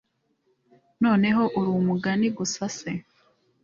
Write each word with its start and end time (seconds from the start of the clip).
noneho 1.03 1.43
uri 1.59 1.69
umugani 1.79 2.27
gusa 2.37 2.63
se 2.77 2.91